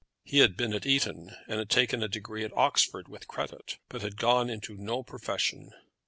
[0.23, 4.01] He had been at Eton, and had taken a degree at Oxford with credit, but
[4.01, 5.73] had gone into no profession.